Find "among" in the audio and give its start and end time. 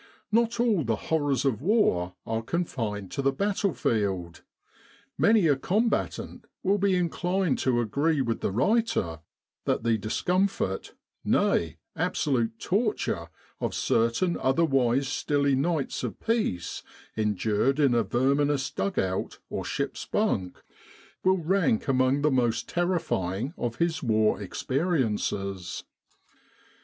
21.87-22.23